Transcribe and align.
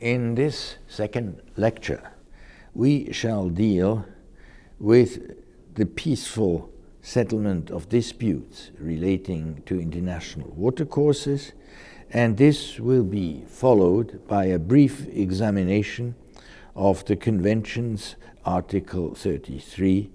In 0.00 0.36
this 0.36 0.76
second 0.86 1.42
lecture, 1.56 2.12
we 2.72 3.12
shall 3.12 3.48
deal 3.48 4.06
with 4.78 5.34
the 5.74 5.86
peaceful 5.86 6.70
settlement 7.02 7.72
of 7.72 7.88
disputes 7.88 8.70
relating 8.78 9.60
to 9.66 9.80
international 9.80 10.52
watercourses, 10.54 11.50
and 12.10 12.36
this 12.36 12.78
will 12.78 13.02
be 13.02 13.42
followed 13.48 14.24
by 14.28 14.44
a 14.44 14.58
brief 14.60 15.08
examination 15.08 16.14
of 16.76 17.04
the 17.06 17.16
Convention's 17.16 18.14
Article 18.44 19.16
33 19.16 20.12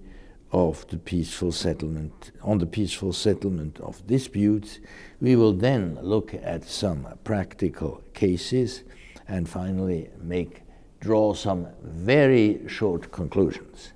of 0.50 0.88
the 0.88 0.96
peaceful 0.96 1.52
settlement 1.52 2.32
on 2.42 2.56
the 2.56 2.66
peaceful 2.66 3.12
settlement 3.12 3.78
of 3.80 4.06
disputes. 4.06 4.78
We 5.20 5.36
will 5.36 5.52
then 5.52 5.98
look 6.00 6.32
at 6.32 6.64
some 6.64 7.06
practical 7.22 8.02
cases 8.14 8.82
and 9.28 9.48
finally 9.48 10.10
make 10.20 10.62
draw 11.00 11.34
some 11.34 11.66
very 11.82 12.60
short 12.66 13.12
conclusions. 13.12 13.92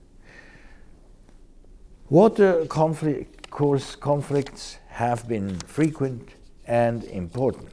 Water 2.10 2.66
conflict, 2.66 3.50
course 3.50 3.96
conflicts 3.96 4.78
have 4.88 5.26
been 5.26 5.58
frequent 5.60 6.34
and 6.66 7.04
important 7.04 7.70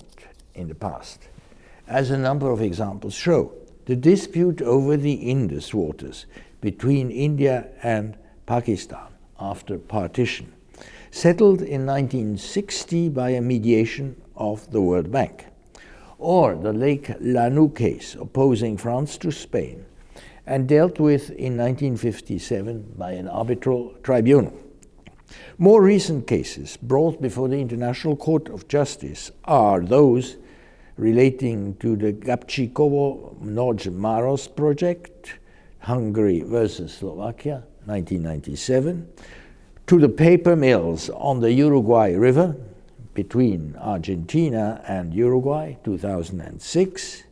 in 0.53 0.67
the 0.67 0.75
past. 0.75 1.27
As 1.87 2.11
a 2.11 2.17
number 2.17 2.49
of 2.49 2.61
examples 2.61 3.13
show, 3.13 3.53
the 3.85 3.95
dispute 3.95 4.61
over 4.61 4.97
the 4.97 5.13
Indus 5.13 5.73
waters 5.73 6.25
between 6.61 7.11
India 7.11 7.67
and 7.83 8.17
Pakistan 8.45 9.07
after 9.39 9.77
partition, 9.77 10.51
settled 11.11 11.61
in 11.61 11.85
1960 11.85 13.09
by 13.09 13.29
a 13.31 13.41
mediation 13.41 14.19
of 14.35 14.71
the 14.71 14.81
World 14.81 15.11
Bank 15.11 15.45
or 16.17 16.55
the 16.55 16.73
Lake 16.73 17.07
Lanoux 17.19 17.75
case 17.75 18.15
opposing 18.15 18.77
France 18.77 19.17
to 19.17 19.31
Spain, 19.31 19.85
and 20.45 20.67
dealt 20.67 20.99
with 20.99 21.29
in 21.31 21.57
1957 21.57 22.93
by 22.97 23.11
an 23.11 23.27
arbitral 23.27 23.93
tribunal. 24.03 24.53
More 25.57 25.81
recent 25.81 26.27
cases 26.27 26.77
brought 26.77 27.21
before 27.21 27.47
the 27.47 27.59
International 27.59 28.15
Court 28.15 28.49
of 28.49 28.67
Justice 28.67 29.31
are 29.45 29.81
those 29.81 30.37
relating 30.97 31.75
to 31.77 31.95
the 31.95 32.13
Gabčíkovo 32.13 33.35
Nagymaros 33.41 34.55
project, 34.55 35.39
Hungary 35.79 36.41
versus 36.41 36.93
Slovakia, 36.93 37.63
1997, 37.85 39.07
to 39.87 39.99
the 39.99 40.09
paper 40.09 40.55
mills 40.55 41.09
on 41.09 41.39
the 41.41 41.51
Uruguay 41.51 42.13
River, 42.13 42.55
between 43.15 43.75
Argentina 43.77 44.83
and 44.87 45.13
Uruguay, 45.13 45.77
2006, 45.83 47.23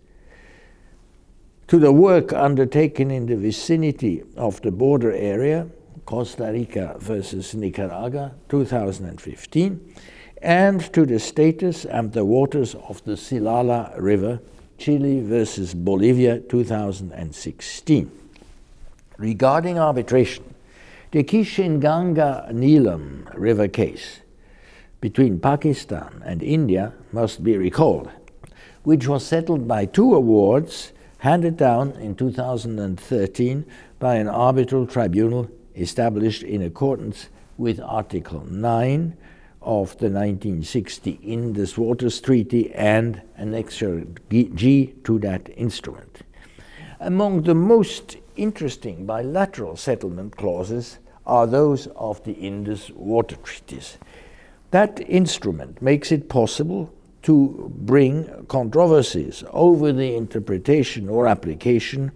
to 1.67 1.77
the 1.77 1.91
work 1.91 2.33
undertaken 2.33 3.11
in 3.11 3.27
the 3.27 3.35
vicinity 3.35 4.23
of 4.35 4.59
the 4.61 4.71
border 4.71 5.11
area, 5.11 5.67
Costa 6.05 6.51
Rica 6.51 6.95
versus 6.99 7.53
Nicaragua, 7.53 8.33
2015, 8.49 9.95
and 10.41 10.81
to 10.93 11.05
the 11.05 11.19
status 11.19 11.85
and 11.85 12.11
the 12.13 12.25
waters 12.25 12.75
of 12.75 13.03
the 13.05 13.13
Silala 13.13 13.93
River, 13.97 14.39
Chile 14.77 15.21
versus 15.21 15.73
Bolivia, 15.73 16.39
2016. 16.39 18.11
Regarding 19.17 19.79
arbitration, 19.79 20.43
the 21.11 21.23
Kishenganga 21.23 22.51
Neelam 22.51 23.31
River 23.35 23.67
case 23.67 24.19
between 25.03 25.37
Pakistan 25.37 26.23
and 26.25 26.41
India 26.41 26.93
must 27.11 27.43
be 27.43 27.57
recalled, 27.57 28.09
which 28.83 29.05
was 29.05 29.25
settled 29.25 29.67
by 29.67 29.85
two 29.85 30.15
awards 30.15 30.93
handed 31.17 31.57
down 31.57 31.91
in 31.97 32.15
2013 32.15 33.65
by 33.99 34.15
an 34.15 34.29
arbitral 34.29 34.87
tribunal 34.87 35.49
established 35.75 36.41
in 36.41 36.61
accordance 36.61 37.27
with 37.57 37.81
Article 37.81 38.45
9 38.45 39.17
of 39.61 39.89
the 39.97 40.09
1960 40.09 41.19
Indus 41.21 41.77
Waters 41.77 42.21
Treaty 42.21 42.73
and 42.73 43.21
Annexure 43.37 44.07
G 44.29 44.93
to 45.03 45.19
that 45.19 45.49
instrument. 45.57 46.19
Among 47.01 47.41
the 47.41 47.55
most 47.55 48.15
interesting 48.37 49.05
bilateral 49.05 49.75
settlement 49.75 50.37
clauses 50.37 50.99
are 51.25 51.45
those 51.45 51.87
of 51.87 52.23
the 52.23 52.31
Indus 52.31 52.89
Water 52.91 53.35
Treaties. 53.35 53.97
That 54.73 55.07
instrument 55.07 55.83
makes 55.83 56.11
it 56.11 56.29
possible 56.29 56.91
to 57.21 57.71
bring 57.75 58.47
controversies 58.47 59.43
over 59.51 59.91
the 59.91 60.15
interpretation 60.15 61.09
or 61.09 61.27
application 61.27 62.11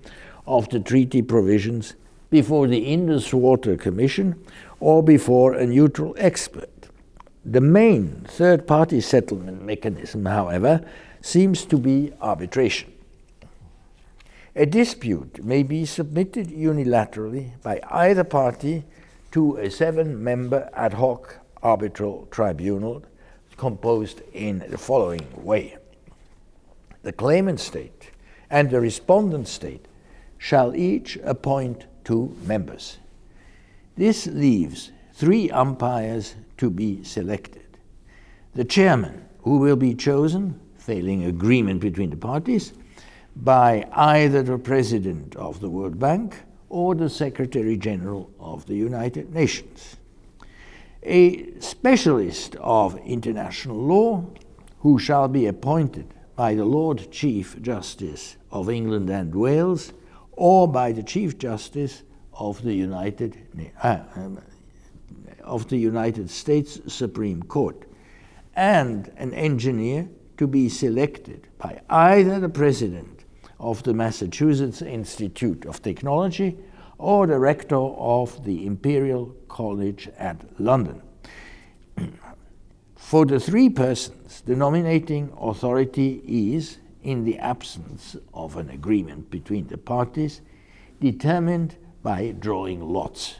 of 0.47 0.67
the 0.69 0.79
treaty 0.79 1.21
provisions 1.21 1.93
before 2.31 2.65
the 2.65 2.79
Indus 2.79 3.31
Water 3.31 3.77
Commission 3.77 4.43
or 4.79 5.03
before 5.03 5.53
a 5.53 5.67
neutral 5.67 6.15
expert. 6.17 6.89
The 7.45 7.61
main 7.61 8.25
third 8.27 8.65
party 8.65 9.01
settlement 9.01 9.63
mechanism, 9.63 10.25
however, 10.25 10.81
seems 11.21 11.63
to 11.65 11.77
be 11.77 12.11
arbitration. 12.21 12.91
A 14.55 14.65
dispute 14.65 15.43
may 15.43 15.61
be 15.61 15.85
submitted 15.85 16.47
unilaterally 16.47 17.61
by 17.61 17.79
either 17.91 18.23
party 18.23 18.83
to 19.33 19.57
a 19.57 19.69
seven 19.69 20.23
member 20.23 20.71
ad 20.73 20.93
hoc 20.93 21.41
arbitral 21.63 22.27
tribunal 22.31 23.03
composed 23.57 24.21
in 24.33 24.59
the 24.69 24.77
following 24.77 25.25
way 25.35 25.77
The 27.03 27.11
claimant 27.11 27.59
state 27.59 28.11
and 28.49 28.69
the 28.69 28.79
respondent 28.79 29.47
state 29.47 29.85
shall 30.37 30.75
each 30.75 31.17
appoint 31.23 31.85
two 32.03 32.35
members. 32.45 32.97
This 33.95 34.27
leaves 34.27 34.91
three 35.13 35.49
umpires 35.49 36.35
to 36.57 36.69
be 36.69 37.03
selected. 37.03 37.65
The 38.53 38.63
chairman, 38.63 39.25
who 39.41 39.57
will 39.57 39.75
be 39.75 39.95
chosen, 39.95 40.59
failing 40.77 41.25
agreement 41.25 41.81
between 41.81 42.11
the 42.11 42.17
parties, 42.17 42.73
by 43.35 43.87
either 43.91 44.43
the 44.43 44.57
president 44.57 45.35
of 45.35 45.59
the 45.59 45.69
World 45.69 45.99
Bank 45.99 46.35
or 46.69 46.95
the 46.95 47.09
Secretary 47.09 47.77
General 47.77 48.29
of 48.39 48.65
the 48.67 48.75
United 48.75 49.33
Nations 49.33 49.97
a 51.03 51.59
specialist 51.59 52.55
of 52.57 52.97
international 53.05 53.77
law 53.77 54.25
who 54.79 54.99
shall 54.99 55.27
be 55.27 55.45
appointed 55.45 56.13
by 56.35 56.53
the 56.53 56.65
Lord 56.65 57.11
Chief 57.11 57.61
Justice 57.61 58.37
of 58.51 58.69
England 58.69 59.09
and 59.09 59.33
Wales 59.33 59.93
or 60.33 60.67
by 60.67 60.91
the 60.91 61.03
Chief 61.03 61.37
Justice 61.37 62.03
of 62.33 62.61
the 62.61 62.73
United, 62.73 63.37
uh, 63.81 63.99
um, 64.15 64.39
of 65.43 65.67
the 65.69 65.77
United 65.77 66.29
States 66.29 66.79
Supreme 66.87 67.41
Court, 67.41 67.85
and 68.55 69.11
an 69.17 69.33
engineer 69.33 70.07
to 70.37 70.45
be 70.47 70.69
selected 70.69 71.47
by 71.57 71.81
either 71.89 72.39
the 72.39 72.49
President 72.49 73.25
of 73.59 73.81
the 73.83 73.93
Massachusetts 73.93 74.83
Institute 74.83 75.65
of 75.65 75.81
Technology 75.81 76.57
or 76.97 77.27
the 77.27 77.39
rector 77.39 77.75
of 77.75 78.43
the 78.43 78.65
Imperial 78.65 79.35
College 79.47 80.09
at 80.17 80.37
London. 80.59 81.01
For 82.95 83.25
the 83.25 83.39
three 83.39 83.69
persons, 83.69 84.41
the 84.45 84.55
nominating 84.55 85.31
authority 85.39 86.21
is, 86.27 86.77
in 87.03 87.23
the 87.23 87.37
absence 87.37 88.17
of 88.33 88.57
an 88.57 88.69
agreement 88.69 89.29
between 89.29 89.67
the 89.67 89.77
parties, 89.77 90.41
determined 90.99 91.75
by 92.03 92.35
drawing 92.39 92.81
lots. 92.81 93.35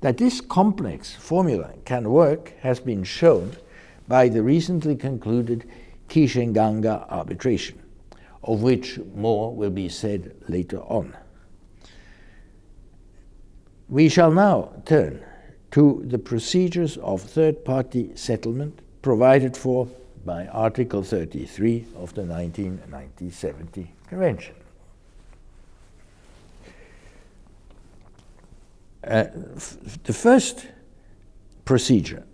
That 0.00 0.18
this 0.18 0.40
complex 0.40 1.14
formula 1.14 1.72
can 1.84 2.10
work 2.10 2.52
has 2.60 2.80
been 2.80 3.04
shown 3.04 3.56
by 4.06 4.28
the 4.28 4.42
recently 4.42 4.96
concluded 4.96 5.66
Kishenganga 6.08 7.10
arbitration, 7.10 7.80
of 8.42 8.62
which 8.62 8.98
more 9.14 9.54
will 9.54 9.70
be 9.70 9.88
said 9.88 10.34
later 10.48 10.80
on. 10.80 11.16
We 13.88 14.08
shall 14.08 14.30
now 14.30 14.82
turn 14.86 15.22
to 15.72 16.02
the 16.06 16.18
procedures 16.18 16.96
of 16.98 17.20
third 17.20 17.64
party 17.64 18.12
settlement 18.14 18.80
provided 19.02 19.56
for 19.56 19.88
by 20.24 20.46
Article 20.46 21.02
33 21.02 21.86
of 21.96 22.14
the 22.14 22.22
1970 22.22 23.92
Convention. 24.08 24.54
Uh, 29.06 29.24
the 30.04 30.14
first 30.14 30.66
procedure 31.66 32.24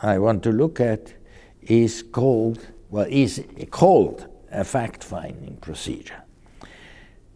I 0.00 0.18
want 0.18 0.44
to 0.44 0.52
look 0.52 0.80
at 0.80 1.12
is 1.62 2.04
called, 2.04 2.64
well, 2.90 3.06
is 3.08 3.42
called 3.70 4.28
a 4.52 4.62
fact 4.62 5.02
finding 5.02 5.56
procedure. 5.56 6.23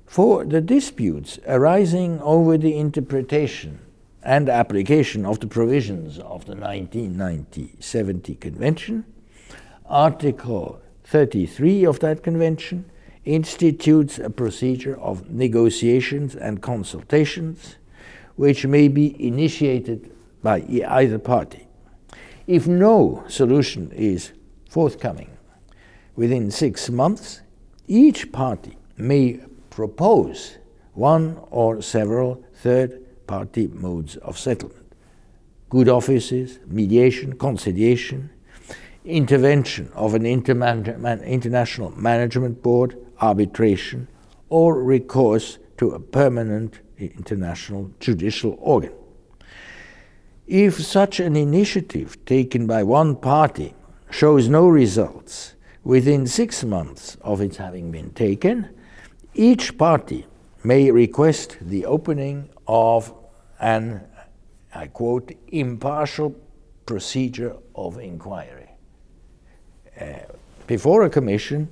For 0.08 0.46
the 0.46 0.62
disputes 0.62 1.38
arising 1.46 2.18
over 2.22 2.56
the 2.56 2.78
interpretation 2.78 3.80
and 4.22 4.48
application 4.48 5.26
of 5.26 5.40
the 5.40 5.46
provisions 5.46 6.18
of 6.18 6.46
the 6.46 6.54
1990-70 6.54 8.40
Convention, 8.40 9.04
Article 9.84 10.80
33 11.04 11.84
of 11.84 12.00
that 12.00 12.22
convention 12.22 12.90
institutes 13.26 14.18
a 14.18 14.30
procedure 14.30 14.98
of 14.98 15.28
negotiations 15.28 16.34
and 16.34 16.62
consultations 16.62 17.76
which 18.36 18.64
may 18.64 18.88
be 18.88 19.14
initiated 19.22 20.10
by 20.42 20.62
either 20.88 21.18
party. 21.18 21.68
If 22.46 22.66
no 22.66 23.24
solution 23.28 23.92
is 23.92 24.32
forthcoming 24.70 25.36
within 26.16 26.50
six 26.50 26.88
months, 26.88 27.42
each 27.86 28.32
party 28.32 28.78
may 28.96 29.40
propose 29.78 30.58
one 30.94 31.38
or 31.52 31.80
several 31.80 32.42
third 32.52 32.90
party 33.28 33.68
modes 33.68 34.16
of 34.16 34.36
settlement 34.36 34.92
good 35.68 35.88
offices, 35.88 36.58
mediation, 36.66 37.38
conciliation, 37.38 38.28
intervention 39.04 39.88
of 39.94 40.14
an 40.14 40.26
international 40.26 41.90
management 41.92 42.60
board, 42.60 42.96
arbitration, 43.20 44.08
or 44.48 44.82
recourse 44.82 45.58
to 45.76 45.90
a 45.90 46.00
permanent 46.00 46.80
international 46.98 47.88
judicial 48.00 48.56
organ. 48.58 48.94
If 50.48 50.82
such 50.82 51.20
an 51.20 51.36
initiative 51.36 52.24
taken 52.24 52.66
by 52.66 52.82
one 52.82 53.14
party 53.14 53.74
shows 54.10 54.48
no 54.48 54.66
results 54.66 55.54
within 55.84 56.26
six 56.26 56.64
months 56.64 57.16
of 57.20 57.40
its 57.40 57.58
having 57.58 57.92
been 57.92 58.10
taken, 58.10 58.70
each 59.38 59.78
party 59.78 60.26
may 60.64 60.90
request 60.90 61.58
the 61.60 61.86
opening 61.86 62.48
of 62.66 63.14
an, 63.60 64.02
I 64.74 64.88
quote, 64.88 65.32
impartial 65.46 66.34
procedure 66.84 67.54
of 67.76 67.98
inquiry. 67.98 68.68
Uh, 69.98 70.04
before 70.66 71.04
a 71.04 71.10
commission 71.10 71.70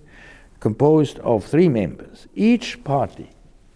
composed 0.60 1.18
of 1.18 1.44
three 1.44 1.68
members, 1.68 2.28
each 2.36 2.84
party 2.84 3.30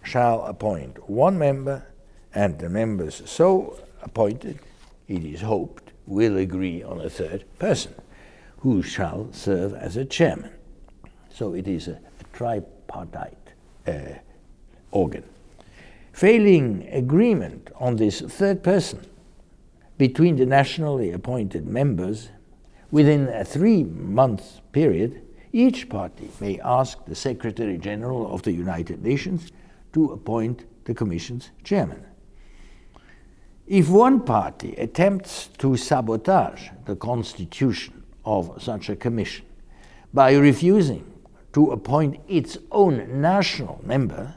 shall 0.04 0.46
appoint 0.46 1.10
one 1.10 1.36
member, 1.36 1.84
and 2.32 2.60
the 2.60 2.68
members 2.68 3.22
so 3.26 3.76
appointed 4.02 4.60
it 5.08 5.24
is 5.24 5.40
hoped, 5.40 5.90
will 6.06 6.36
agree 6.36 6.80
on 6.80 7.00
a 7.00 7.10
third 7.10 7.44
person 7.58 7.94
who 8.58 8.84
shall 8.84 9.32
serve 9.32 9.74
as 9.74 9.96
a 9.96 10.04
chairman. 10.04 10.52
So 11.32 11.54
it 11.54 11.66
is 11.66 11.88
a, 11.88 11.98
a 12.20 12.24
tripartite 12.32 13.39
Eh, 13.86 14.18
organ. 14.90 15.24
Failing 16.12 16.86
agreement 16.90 17.70
on 17.76 17.96
this 17.96 18.20
third 18.20 18.62
person 18.62 19.00
between 19.96 20.36
the 20.36 20.46
nationally 20.46 21.12
appointed 21.12 21.66
members 21.66 22.30
within 22.90 23.28
a 23.28 23.44
three 23.44 23.84
month 23.84 24.60
period, 24.72 25.22
each 25.52 25.88
party 25.88 26.28
may 26.40 26.60
ask 26.60 27.04
the 27.06 27.14
Secretary 27.14 27.78
General 27.78 28.32
of 28.32 28.42
the 28.42 28.52
United 28.52 29.02
Nations 29.02 29.50
to 29.92 30.12
appoint 30.12 30.64
the 30.84 30.94
Commission's 30.94 31.50
chairman. 31.64 32.04
If 33.66 33.88
one 33.88 34.20
party 34.20 34.74
attempts 34.76 35.46
to 35.58 35.76
sabotage 35.76 36.68
the 36.86 36.96
constitution 36.96 38.02
of 38.24 38.62
such 38.62 38.90
a 38.90 38.96
commission 38.96 39.46
by 40.12 40.34
refusing 40.34 41.09
to 41.52 41.72
appoint 41.72 42.20
its 42.28 42.58
own 42.70 43.20
national 43.20 43.80
member 43.84 44.34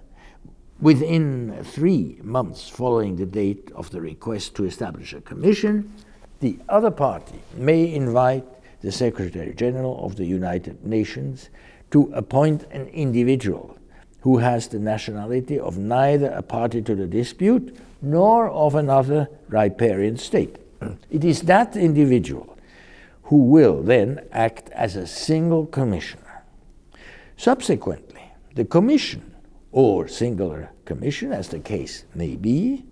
within 0.81 1.63
three 1.63 2.19
months 2.23 2.67
following 2.67 3.15
the 3.15 3.25
date 3.25 3.71
of 3.75 3.89
the 3.91 4.01
request 4.01 4.55
to 4.55 4.65
establish 4.65 5.13
a 5.13 5.21
commission, 5.21 5.93
the 6.39 6.57
other 6.67 6.91
party 6.91 7.39
may 7.55 7.93
invite 7.93 8.43
the 8.81 8.91
Secretary 8.91 9.53
General 9.53 10.05
of 10.05 10.17
the 10.17 10.25
United 10.25 10.85
Nations 10.85 11.49
to 11.91 12.11
appoint 12.13 12.63
an 12.71 12.87
individual 12.87 13.77
who 14.21 14.37
has 14.39 14.67
the 14.67 14.79
nationality 14.79 15.59
of 15.59 15.77
neither 15.77 16.29
a 16.31 16.41
party 16.41 16.81
to 16.81 16.95
the 16.95 17.07
dispute 17.07 17.77
nor 18.01 18.49
of 18.49 18.75
another 18.75 19.29
riparian 19.47 20.17
state. 20.17 20.57
It 21.09 21.23
is 21.23 21.43
that 21.43 21.77
individual 21.77 22.57
who 23.23 23.37
will 23.37 23.81
then 23.81 24.19
act 24.31 24.69
as 24.71 24.95
a 24.95 25.07
single 25.07 25.65
commissioner. 25.65 26.22
Subsequently, 27.37 28.31
the 28.55 28.65
commission, 28.65 29.33
or 29.71 30.07
singular 30.07 30.71
commission, 30.85 31.31
as 31.31 31.49
the 31.49 31.59
case 31.59 32.05
may 32.13 32.35
be, 32.35 32.85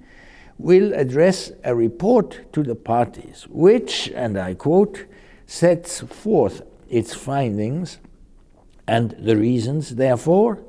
will 0.58 0.94
address 0.94 1.52
a 1.64 1.76
report 1.76 2.52
to 2.54 2.64
the 2.64 2.76
parties, 2.76 3.48
which, 3.50 4.10
and 4.10 4.38
I 4.38 4.54
quote, 4.54 5.06
sets 5.46 6.02
forth 6.02 6.62
its 6.90 7.14
findings 7.14 8.00
and 8.88 9.12
the 9.12 9.38
reasons 9.38 9.96
therefore, 9.96 10.60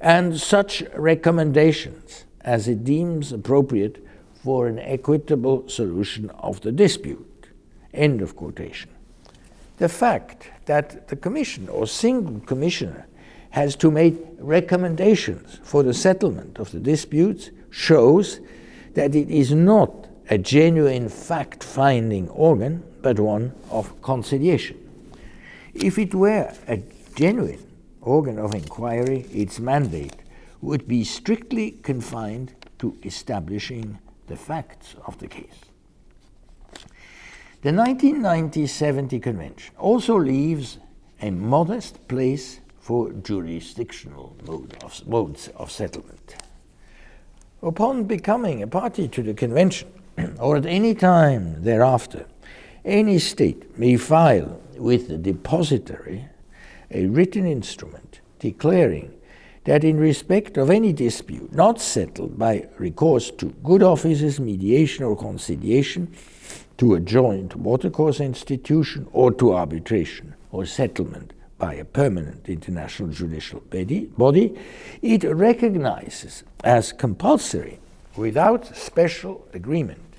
and 0.00 0.38
such 0.38 0.82
recommendations 0.94 2.24
as 2.42 2.68
it 2.68 2.84
deems 2.84 3.32
appropriate 3.32 4.04
for 4.42 4.66
an 4.66 4.78
equitable 4.78 5.68
solution 5.68 6.30
of 6.30 6.60
the 6.60 6.72
dispute. 6.72 7.46
End 7.94 8.20
of 8.20 8.34
quotation. 8.36 8.90
The 9.78 9.88
fact 9.88 10.50
that 10.66 11.08
the 11.08 11.16
Commission 11.16 11.68
or 11.68 11.86
single 11.86 12.40
Commissioner 12.40 13.06
has 13.52 13.76
to 13.76 13.90
make 13.90 14.16
recommendations 14.38 15.60
for 15.62 15.82
the 15.82 15.94
settlement 15.94 16.58
of 16.58 16.72
the 16.72 16.80
disputes 16.80 17.50
shows 17.70 18.40
that 18.94 19.14
it 19.14 19.30
is 19.30 19.52
not 19.52 20.08
a 20.30 20.38
genuine 20.38 21.08
fact 21.08 21.62
finding 21.62 22.28
organ, 22.30 22.82
but 23.02 23.20
one 23.20 23.52
of 23.70 24.00
conciliation. 24.00 24.78
If 25.74 25.98
it 25.98 26.14
were 26.14 26.52
a 26.66 26.82
genuine 27.14 27.64
organ 28.00 28.38
of 28.38 28.54
inquiry, 28.54 29.26
its 29.32 29.60
mandate 29.60 30.16
would 30.62 30.88
be 30.88 31.04
strictly 31.04 31.72
confined 31.82 32.54
to 32.78 32.96
establishing 33.04 33.98
the 34.28 34.36
facts 34.36 34.94
of 35.06 35.18
the 35.18 35.28
case. 35.28 35.60
The 37.60 37.72
1990 37.72 38.66
70 38.66 39.20
Convention 39.20 39.74
also 39.76 40.16
leaves 40.18 40.78
a 41.20 41.30
modest 41.30 42.08
place 42.08 42.61
for 42.82 43.12
jurisdictional 43.12 44.36
mode 44.44 44.76
of, 44.82 45.06
modes 45.06 45.48
of 45.54 45.70
settlement. 45.70 46.34
Upon 47.62 48.04
becoming 48.04 48.60
a 48.60 48.66
party 48.66 49.06
to 49.06 49.22
the 49.22 49.34
Convention, 49.34 49.88
or 50.40 50.56
at 50.56 50.66
any 50.66 50.92
time 50.96 51.62
thereafter, 51.62 52.26
any 52.84 53.20
state 53.20 53.78
may 53.78 53.96
file 53.96 54.60
with 54.76 55.06
the 55.06 55.16
depository 55.16 56.24
a 56.90 57.06
written 57.06 57.46
instrument 57.46 58.20
declaring 58.40 59.14
that 59.62 59.84
in 59.84 59.96
respect 59.96 60.56
of 60.56 60.68
any 60.68 60.92
dispute 60.92 61.54
not 61.54 61.80
settled 61.80 62.36
by 62.36 62.66
recourse 62.78 63.30
to 63.30 63.46
good 63.62 63.84
offices, 63.84 64.40
mediation, 64.40 65.04
or 65.04 65.16
conciliation, 65.16 66.12
to 66.78 66.94
a 66.94 67.00
joint 67.00 67.54
watercourse 67.54 68.18
institution, 68.18 69.06
or 69.12 69.30
to 69.30 69.54
arbitration 69.54 70.34
or 70.50 70.66
settlement 70.66 71.32
by 71.62 71.74
a 71.74 71.84
permanent 71.84 72.48
international 72.48 73.08
judicial 73.08 73.62
body, 74.18 74.58
it 75.00 75.22
recognizes 75.22 76.42
as 76.64 76.92
compulsory, 76.92 77.78
without 78.16 78.76
special 78.76 79.46
agreement, 79.54 80.16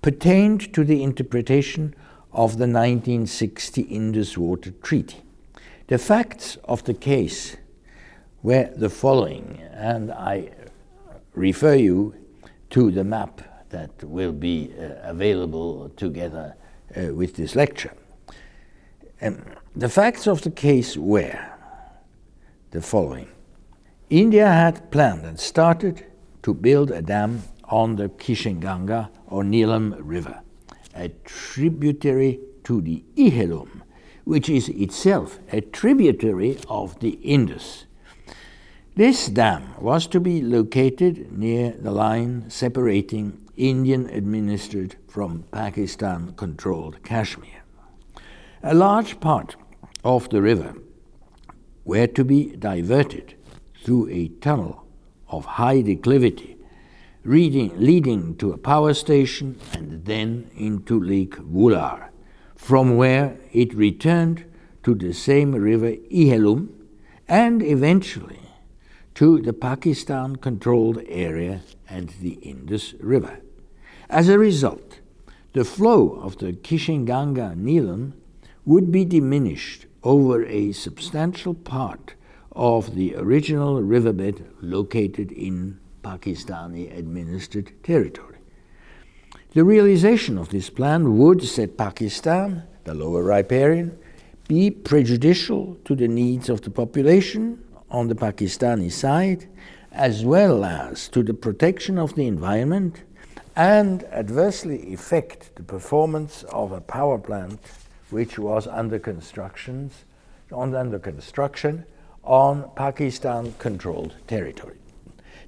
pertained 0.00 0.72
to 0.72 0.84
the 0.84 1.02
interpretation 1.02 1.92
of 2.36 2.58
the 2.58 2.68
1960 2.68 3.80
Indus 3.80 4.36
Water 4.36 4.70
Treaty. 4.82 5.22
The 5.86 5.96
facts 5.96 6.58
of 6.64 6.84
the 6.84 6.92
case 6.92 7.56
were 8.42 8.70
the 8.76 8.90
following, 8.90 9.62
and 9.72 10.12
I 10.12 10.50
refer 11.32 11.74
you 11.74 12.14
to 12.70 12.90
the 12.90 13.04
map 13.04 13.40
that 13.70 14.04
will 14.04 14.32
be 14.32 14.70
uh, 14.78 14.96
available 15.02 15.88
together 15.96 16.54
uh, 16.94 17.14
with 17.14 17.36
this 17.36 17.56
lecture. 17.56 17.94
Um, 19.22 19.42
the 19.74 19.88
facts 19.88 20.26
of 20.26 20.42
the 20.42 20.50
case 20.50 20.94
were 20.94 21.38
the 22.70 22.82
following 22.82 23.28
India 24.10 24.46
had 24.46 24.90
planned 24.90 25.24
and 25.24 25.40
started 25.40 26.04
to 26.42 26.52
build 26.52 26.90
a 26.90 27.00
dam 27.00 27.42
on 27.64 27.96
the 27.96 28.10
Kishenganga 28.10 29.08
or 29.26 29.42
Neelam 29.42 29.96
River, 29.98 30.42
a 30.96 31.10
tributary 31.24 32.40
to 32.64 32.80
the 32.80 33.04
Jhelum, 33.16 33.82
which 34.24 34.48
is 34.48 34.68
itself 34.70 35.38
a 35.52 35.60
tributary 35.60 36.58
of 36.68 36.98
the 37.00 37.10
Indus. 37.22 37.86
This 38.96 39.28
dam 39.28 39.74
was 39.80 40.06
to 40.08 40.20
be 40.20 40.40
located 40.40 41.30
near 41.30 41.72
the 41.72 41.90
line 41.90 42.48
separating 42.48 43.46
Indian 43.56 44.08
administered 44.08 44.96
from 45.06 45.44
Pakistan 45.52 46.32
controlled 46.32 47.02
Kashmir. 47.02 47.62
A 48.62 48.74
large 48.74 49.20
part 49.20 49.56
of 50.02 50.28
the 50.30 50.42
river 50.42 50.74
were 51.84 52.06
to 52.06 52.24
be 52.24 52.56
diverted 52.56 53.34
through 53.84 54.08
a 54.08 54.28
tunnel 54.40 54.86
of 55.28 55.44
high 55.44 55.82
declivity, 55.82 56.55
leading, 57.26 57.78
leading 57.78 58.36
to 58.36 58.52
a 58.52 58.58
power 58.58 58.94
station 58.94 59.58
and 59.72 60.04
then 60.04 60.50
into 60.56 60.98
Lake 60.98 61.36
Wular, 61.36 62.08
from 62.54 62.96
where 62.96 63.36
it 63.52 63.74
returned 63.74 64.44
to 64.84 64.94
the 64.94 65.12
same 65.12 65.52
river 65.52 65.92
Jhelum 66.10 66.68
and 67.28 67.62
eventually 67.62 68.40
to 69.14 69.40
the 69.40 69.52
Pakistan 69.52 70.36
controlled 70.36 71.02
area 71.08 71.62
and 71.88 72.10
the 72.20 72.34
Indus 72.42 72.94
River. 73.00 73.40
As 74.08 74.28
a 74.28 74.38
result, 74.38 75.00
the 75.52 75.64
flow 75.64 76.20
of 76.20 76.38
the 76.38 76.52
Kishenganga 76.52 77.56
Neelam 77.56 78.12
would 78.64 78.92
be 78.92 79.04
diminished 79.04 79.86
over 80.02 80.44
a 80.44 80.72
substantial 80.72 81.54
part 81.54 82.14
of 82.52 82.94
the 82.94 83.16
original 83.16 83.82
riverbed 83.82 84.44
located 84.60 85.32
in 85.32 85.80
Pakistani 86.06 86.96
administered 86.96 87.72
territory. 87.82 88.38
The 89.54 89.64
realization 89.64 90.38
of 90.38 90.50
this 90.50 90.70
plan 90.70 91.18
would, 91.18 91.42
said 91.42 91.76
Pakistan, 91.76 92.62
the 92.84 92.94
lower 92.94 93.24
riparian, 93.24 93.98
be 94.46 94.70
prejudicial 94.70 95.76
to 95.84 95.96
the 95.96 96.06
needs 96.06 96.48
of 96.48 96.60
the 96.62 96.70
population 96.70 97.64
on 97.90 98.06
the 98.06 98.14
Pakistani 98.14 98.92
side, 98.92 99.48
as 99.90 100.24
well 100.24 100.64
as 100.64 101.08
to 101.08 101.24
the 101.24 101.34
protection 101.34 101.98
of 101.98 102.14
the 102.14 102.28
environment, 102.28 103.02
and 103.56 104.04
adversely 104.12 104.94
affect 104.94 105.56
the 105.56 105.62
performance 105.64 106.44
of 106.44 106.70
a 106.70 106.80
power 106.80 107.18
plant 107.18 107.58
which 108.10 108.38
was 108.38 108.68
under 108.68 109.00
construction, 109.00 109.90
under 110.52 111.00
construction 111.00 111.84
on 112.22 112.70
Pakistan 112.76 113.52
controlled 113.58 114.14
territory. 114.28 114.76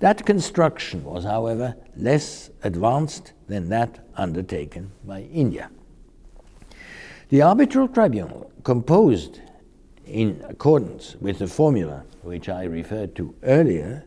That 0.01 0.25
construction 0.25 1.05
was, 1.05 1.25
however, 1.25 1.75
less 1.97 2.51
advanced 2.63 3.33
than 3.49 3.69
that 3.71 4.07
undertaken 4.17 4.93
by 5.05 5.23
India. 5.23 5.71
The 7.31 7.43
arbitral 7.43 7.89
tribunal, 7.89 8.51
composed 8.63 9.41
in 10.07 10.43
accordance 10.49 11.17
with 11.21 11.39
the 11.39 11.49
formula 11.49 12.05
which 12.23 12.49
I 12.49 12.65
referred 12.65 13.15
to 13.17 13.35
earlier, 13.43 14.05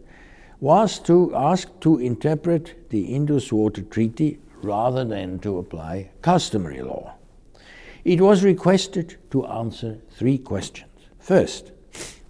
was 0.60 1.00
to 1.00 1.36
ask 1.36 1.68
to 1.82 2.00
interpret 2.00 2.90
the 2.90 3.14
Indus 3.14 3.52
Water 3.52 3.82
Treaty 3.82 4.40
rather 4.64 5.04
than 5.04 5.40
to 5.40 5.58
apply 5.58 6.12
customary 6.22 6.82
law. 6.82 7.16
It 8.04 8.22
was 8.22 8.44
requested 8.44 9.18
to 9.32 9.46
answer 9.46 9.98
three 10.12 10.38
questions. 10.38 10.90
First, 11.20 11.72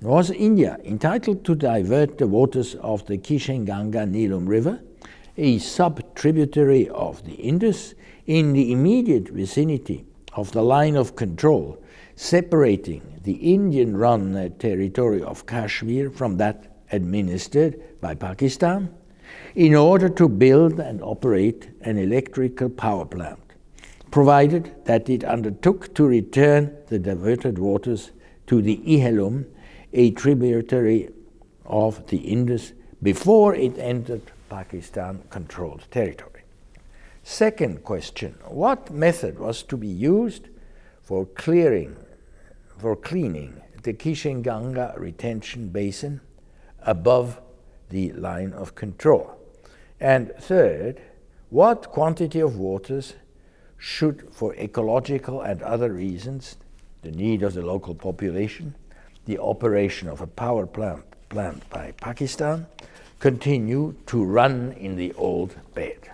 was 0.01 0.31
India 0.31 0.79
entitled 0.83 1.45
to 1.45 1.53
divert 1.53 2.17
the 2.17 2.25
waters 2.25 2.73
of 2.75 3.05
the 3.05 3.17
Kishenganga 3.19 4.09
Neelam 4.09 4.47
River, 4.47 4.81
a 5.37 5.59
sub-tributary 5.59 6.89
of 6.89 7.23
the 7.23 7.33
Indus, 7.33 7.93
in 8.25 8.53
the 8.53 8.71
immediate 8.71 9.29
vicinity 9.29 10.03
of 10.33 10.51
the 10.53 10.63
line 10.63 10.95
of 10.95 11.15
control 11.15 11.81
separating 12.15 13.01
the 13.23 13.33
Indian-run 13.53 14.53
territory 14.57 15.21
of 15.21 15.45
Kashmir 15.45 16.09
from 16.09 16.37
that 16.37 16.77
administered 16.91 17.79
by 18.01 18.15
Pakistan, 18.15 18.93
in 19.55 19.75
order 19.75 20.09
to 20.09 20.27
build 20.27 20.79
and 20.79 21.01
operate 21.01 21.69
an 21.81 21.97
electrical 21.97 22.69
power 22.69 23.05
plant, 23.05 23.39
provided 24.09 24.73
that 24.85 25.09
it 25.09 25.23
undertook 25.23 25.93
to 25.93 26.05
return 26.05 26.75
the 26.87 26.99
diverted 26.99 27.57
waters 27.59 28.11
to 28.47 28.61
the 28.61 28.77
Jhelum 28.77 29.45
a 29.93 30.11
tributary 30.11 31.09
of 31.65 32.07
the 32.07 32.17
Indus 32.17 32.73
before 33.01 33.55
it 33.55 33.77
entered 33.77 34.31
Pakistan 34.49 35.23
controlled 35.29 35.85
territory. 35.91 36.43
Second 37.23 37.83
question 37.83 38.35
What 38.47 38.91
method 38.91 39.39
was 39.39 39.63
to 39.63 39.77
be 39.77 39.87
used 39.87 40.49
for 41.01 41.25
clearing, 41.25 41.95
for 42.77 42.95
cleaning 42.95 43.61
the 43.83 43.93
Kishenganga 43.93 44.93
retention 44.97 45.69
basin 45.69 46.21
above 46.81 47.39
the 47.89 48.11
line 48.13 48.53
of 48.53 48.75
control? 48.75 49.37
And 49.99 50.33
third, 50.39 51.01
what 51.49 51.89
quantity 51.89 52.39
of 52.39 52.57
waters 52.57 53.13
should, 53.77 54.29
for 54.31 54.55
ecological 54.55 55.41
and 55.41 55.61
other 55.61 55.91
reasons, 55.91 56.57
the 57.01 57.11
need 57.11 57.43
of 57.43 57.53
the 57.53 57.61
local 57.61 57.93
population, 57.93 58.75
the 59.25 59.39
operation 59.39 60.07
of 60.07 60.21
a 60.21 60.27
power 60.27 60.65
plant, 60.65 61.03
plant 61.29 61.69
by 61.69 61.93
Pakistan 62.01 62.65
continue 63.19 63.95
to 64.07 64.23
run 64.23 64.73
in 64.73 64.95
the 64.95 65.13
old 65.13 65.55
bed. 65.75 66.09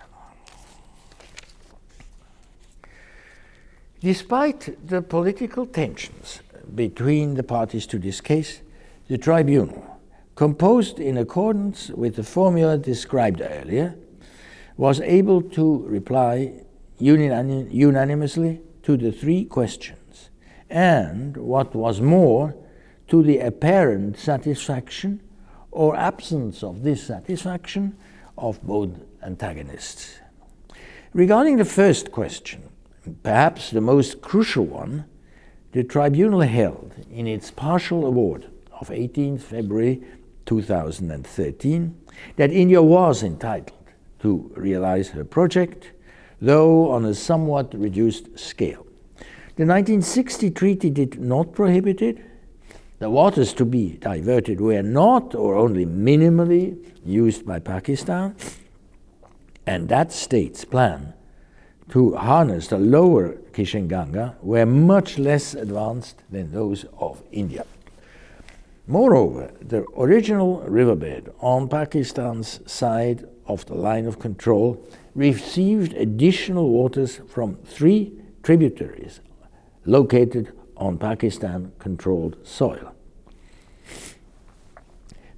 Despite 4.00 4.86
the 4.86 5.02
political 5.02 5.66
tensions 5.66 6.40
between 6.74 7.34
the 7.34 7.42
parties 7.42 7.86
to 7.86 7.98
this 7.98 8.20
case, 8.20 8.60
the 9.08 9.18
tribunal, 9.18 9.98
composed 10.36 11.00
in 11.00 11.16
accordance 11.16 11.88
with 11.88 12.14
the 12.14 12.22
formula 12.22 12.78
described 12.78 13.40
earlier, 13.40 13.96
was 14.76 15.00
able 15.00 15.42
to 15.42 15.78
reply 15.88 16.52
unanimously 17.00 18.60
to 18.82 18.96
the 18.96 19.10
three 19.10 19.44
questions, 19.44 20.30
and, 20.70 21.36
what 21.36 21.74
was 21.74 22.00
more, 22.00 22.54
to 23.08 23.22
the 23.22 23.38
apparent 23.38 24.18
satisfaction 24.18 25.20
or 25.70 25.96
absence 25.96 26.62
of 26.62 26.82
dissatisfaction 26.82 27.96
of 28.36 28.62
both 28.62 28.90
antagonists. 29.22 30.18
Regarding 31.14 31.56
the 31.56 31.64
first 31.64 32.12
question, 32.12 32.62
perhaps 33.22 33.70
the 33.70 33.80
most 33.80 34.20
crucial 34.20 34.64
one, 34.64 35.04
the 35.72 35.84
tribunal 35.84 36.40
held 36.40 36.94
in 37.10 37.26
its 37.26 37.50
partial 37.50 38.06
award 38.06 38.50
of 38.80 38.90
18 38.90 39.38
February 39.38 40.02
2013 40.46 42.00
that 42.36 42.50
India 42.50 42.82
was 42.82 43.22
entitled 43.22 43.78
to 44.20 44.50
realize 44.56 45.10
her 45.10 45.24
project, 45.24 45.92
though 46.40 46.90
on 46.90 47.04
a 47.04 47.14
somewhat 47.14 47.72
reduced 47.74 48.38
scale. 48.38 48.86
The 49.56 49.66
1960 49.66 50.50
treaty 50.52 50.90
did 50.90 51.20
not 51.20 51.52
prohibit 51.52 52.00
it, 52.00 52.18
the 52.98 53.10
waters 53.10 53.52
to 53.54 53.64
be 53.64 53.92
diverted 53.92 54.60
were 54.60 54.82
not 54.82 55.34
or 55.34 55.54
only 55.54 55.86
minimally 55.86 56.76
used 57.04 57.46
by 57.46 57.58
Pakistan, 57.58 58.34
and 59.66 59.88
that 59.88 60.12
state's 60.12 60.64
plan 60.64 61.14
to 61.90 62.14
harness 62.16 62.68
the 62.68 62.78
lower 62.78 63.34
Kishenganga 63.52 64.34
were 64.42 64.66
much 64.66 65.18
less 65.18 65.54
advanced 65.54 66.22
than 66.30 66.52
those 66.52 66.84
of 66.98 67.22
India. 67.32 67.64
Moreover, 68.86 69.50
the 69.60 69.84
original 69.96 70.60
riverbed 70.62 71.32
on 71.40 71.68
Pakistan's 71.68 72.60
side 72.70 73.28
of 73.46 73.64
the 73.66 73.74
line 73.74 74.06
of 74.06 74.18
control 74.18 74.82
received 75.14 75.92
additional 75.94 76.70
waters 76.70 77.20
from 77.28 77.56
three 77.64 78.12
tributaries 78.42 79.20
located 79.84 80.52
on 80.78 80.98
Pakistan 80.98 81.72
controlled 81.78 82.36
soil. 82.46 82.94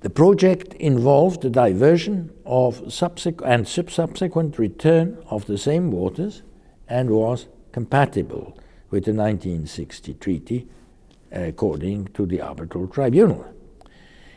The 0.01 0.11
project 0.11 0.73
involved 0.75 1.43
the 1.43 1.51
diversion 1.51 2.31
of 2.47 2.81
subsequ- 2.85 3.47
and 3.47 3.69
subsequent 3.69 4.59
return 4.59 5.19
of 5.29 5.45
the 5.47 5.59
same 5.59 5.91
waters 5.91 6.43
and 6.89 7.11
was 7.11 7.49
compatible 7.73 8.57
with 8.91 9.05
the 9.05 9.13
1960 9.13 10.15
treaty 10.15 10.67
uh, 11.35 11.41
according 11.41 12.07
to 12.15 12.25
the 12.27 12.41
arbitral 12.41 12.89
tribunal. 12.89 13.45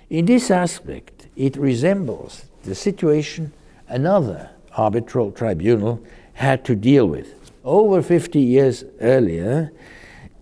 In 0.09 0.25
this 0.25 0.51
aspect, 0.51 1.27
it 1.35 1.55
resembles 1.55 2.45
the 2.63 2.75
situation 2.75 3.53
another 3.87 4.51
arbitral 4.77 5.31
tribunal 5.31 6.03
had 6.33 6.65
to 6.65 6.75
deal 6.75 7.07
with 7.07 7.51
over 7.63 8.01
50 8.01 8.39
years 8.39 8.83
earlier 8.99 9.71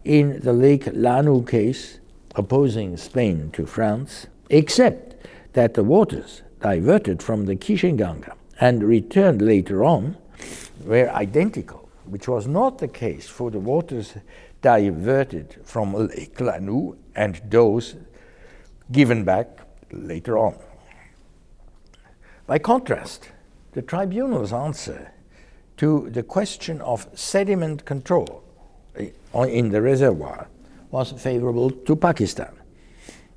in 0.03 0.39
the 0.41 0.53
Lake 0.53 0.85
Lanoux 0.85 1.47
case 1.47 1.99
opposing 2.35 2.97
Spain 2.97 3.51
to 3.51 3.65
France, 3.65 4.27
except 4.49 5.15
that 5.53 5.73
the 5.73 5.83
waters 5.83 6.41
diverted 6.61 7.21
from 7.21 7.45
the 7.45 7.55
Kishenganga 7.55 8.33
and 8.59 8.83
returned 8.83 9.41
later 9.41 9.83
on 9.83 10.17
were 10.83 11.09
identical, 11.09 11.89
which 12.05 12.27
was 12.27 12.47
not 12.47 12.77
the 12.77 12.87
case 12.87 13.27
for 13.27 13.51
the 13.51 13.59
waters 13.59 14.13
diverted 14.61 15.59
from 15.63 15.93
Lake 15.93 16.37
Lanoux 16.37 16.95
and 17.15 17.41
those 17.49 17.95
given 18.91 19.23
back 19.23 19.59
later 19.91 20.37
on. 20.37 20.55
By 22.47 22.59
contrast, 22.59 23.29
the 23.73 23.81
tribunal's 23.81 24.53
answer 24.53 25.11
to 25.77 26.09
the 26.09 26.23
question 26.23 26.81
of 26.81 27.07
sediment 27.13 27.85
control 27.85 28.40
in 28.97 29.69
the 29.69 29.81
reservoir 29.81 30.47
was 30.91 31.11
favorable 31.11 31.71
to 31.71 31.95
Pakistan. 31.95 32.51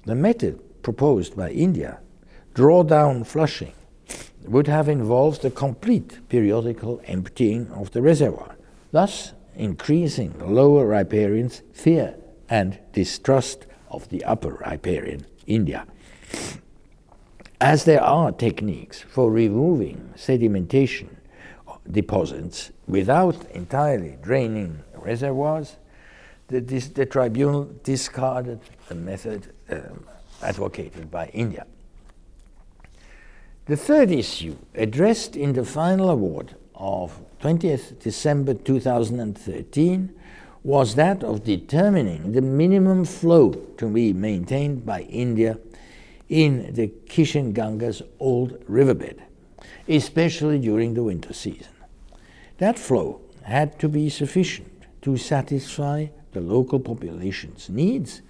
The 0.05 0.15
method 0.15 0.61
proposed 0.83 1.37
by 1.37 1.51
India, 1.51 2.01
drawdown 2.55 3.27
flushing, 3.27 3.73
would 4.45 4.67
have 4.67 4.89
involved 4.89 5.45
a 5.45 5.51
complete 5.51 6.29
periodical 6.29 7.01
emptying 7.07 7.69
of 7.73 7.93
the 7.93 8.03
reservoir, 8.03 8.57
thus 8.93 9.33
increasing 9.57 10.33
the 10.39 10.47
lower 10.47 10.87
riparian's 10.87 11.63
fear 11.73 12.17
and 12.49 12.79
distrust 12.93 13.67
of 13.91 14.09
the 14.11 14.25
upper 14.25 14.55
riparian, 14.67 15.25
India. 15.47 15.87
As 17.61 17.85
there 17.85 18.03
are 18.03 18.33
techniques 18.33 19.01
for 19.01 19.31
removing 19.31 20.13
sedimentation 20.17 21.17
deposits 21.91 22.71
without 22.87 23.37
entirely 23.51 24.17
draining 24.23 24.81
reservoirs, 24.95 25.77
the, 26.49 26.61
this, 26.61 26.89
the 26.89 27.07
tribunal 27.07 27.71
discarded 27.83 28.61
the 28.89 28.95
method 28.95 29.53
um, 29.71 30.05
advocated 30.43 31.11
by 31.11 31.27
India. 31.29 31.67
The 33.67 33.77
third 33.77 34.11
issue, 34.11 34.57
addressed 34.75 35.37
in 35.37 35.55
the 35.55 35.65
final 35.65 36.11
award 36.11 36.55
of 36.75 37.19
20th 37.41 37.99
December 37.99 38.53
2013 38.55 40.15
was 40.63 40.95
that 40.95 41.23
of 41.23 41.45
determining 41.45 42.33
the 42.33 42.43
minimum 42.43 43.05
flow 43.05 43.53
to 43.79 43.89
be 43.89 44.13
maintained 44.13 44.85
by 44.85 45.03
India 45.03 45.59
in 46.29 46.73
the 46.75 46.89
Kishenganga's 47.07 48.03
old 48.19 48.63
riverbed, 48.67 49.23
especially 49.89 50.59
during 50.59 50.95
the 50.95 51.03
winter 51.03 51.33
season. 51.35 51.74
That 52.65 52.79
flow 52.79 53.21
had 53.43 53.79
to 53.81 53.91
be 53.91 54.09
sufficient 54.09 54.87
to 55.03 55.19
satisfy 55.19 56.07
the 56.33 56.41
local 56.41 56.81
population's 56.81 57.69
needs 57.69 58.23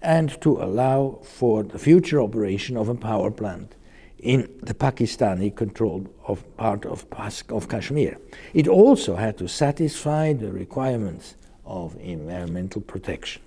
and 0.00 0.40
to 0.42 0.62
allow 0.62 1.18
for 1.24 1.64
the 1.64 1.80
future 1.80 2.20
operation 2.20 2.76
of 2.76 2.88
a 2.88 2.94
power 2.94 3.32
plant 3.32 3.74
in 4.20 4.48
the 4.62 4.74
Pakistani 4.74 5.50
controlled 5.56 6.08
of 6.28 6.38
part 6.56 6.86
of, 6.86 7.04
of 7.48 7.68
Kashmir. 7.68 8.16
It 8.54 8.68
also 8.68 9.16
had 9.16 9.36
to 9.38 9.48
satisfy 9.48 10.34
the 10.34 10.52
requirements 10.52 11.34
of 11.64 11.96
environmental 11.98 12.82
protection. 12.82 13.42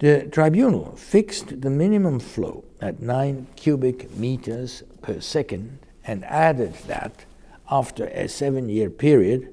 The 0.00 0.26
tribunal 0.32 0.96
fixed 0.96 1.60
the 1.60 1.70
minimum 1.70 2.18
flow 2.18 2.64
at 2.80 3.00
9 3.00 3.46
cubic 3.54 4.10
meters 4.16 4.82
per 5.02 5.20
second 5.20 5.78
and 6.04 6.24
added 6.24 6.74
that 6.88 7.26
after 7.70 8.06
a 8.06 8.28
seven 8.28 8.68
year 8.68 8.90
period, 8.90 9.52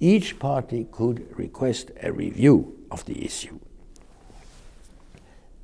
each 0.00 0.38
party 0.38 0.86
could 0.90 1.26
request 1.38 1.90
a 2.02 2.12
review 2.12 2.76
of 2.90 3.04
the 3.04 3.24
issue. 3.24 3.58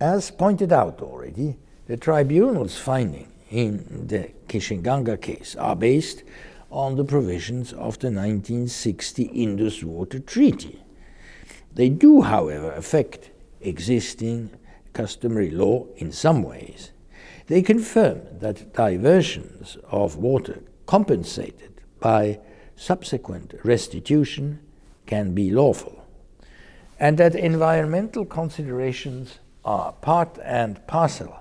As 0.01 0.31
pointed 0.31 0.73
out 0.73 1.03
already, 1.03 1.57
the 1.87 1.97
tribunal's 1.97 2.79
finding 2.79 3.33
in 3.51 4.07
the 4.07 4.31
Kishenganga 4.47 5.21
case 5.21 5.57
are 5.57 5.75
based 5.75 6.23
on 6.71 6.97
the 6.97 7.05
provisions 7.05 7.73
of 7.73 7.99
the 7.99 8.09
1960 8.09 9.25
Indus 9.25 9.83
Water 9.83 10.19
Treaty. 10.19 10.81
They 11.75 11.89
do, 11.89 12.23
however, 12.23 12.71
affect 12.73 13.31
existing 13.61 14.51
customary 14.93 15.51
law 15.51 15.87
in 15.97 16.13
some 16.13 16.43
ways. 16.43 16.93
They 17.47 17.63
confirm 17.63 18.21
that 18.41 18.75
diversions 18.75 19.79
of 19.91 20.17
water 20.17 20.61
compensated 20.87 21.78
by 22.01 22.39
subsequent 22.77 23.55
restitution 23.65 24.61
can 25.07 25.35
be 25.35 25.51
lawful, 25.51 26.05
and 26.99 27.19
that 27.19 27.35
environmental 27.35 28.25
considerations 28.25 29.39
are 29.65 29.93
part 29.93 30.39
and 30.45 30.87
parcel 30.87 31.35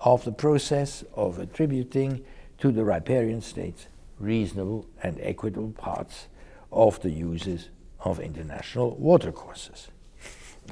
of 0.00 0.24
the 0.24 0.32
process 0.32 1.04
of 1.14 1.38
attributing 1.38 2.24
to 2.58 2.72
the 2.72 2.84
riparian 2.84 3.40
states 3.40 3.86
reasonable 4.18 4.86
and 5.02 5.18
equitable 5.20 5.72
parts 5.72 6.26
of 6.70 7.00
the 7.00 7.10
uses 7.10 7.70
of 8.00 8.20
international 8.20 8.94
watercourses. 8.96 9.88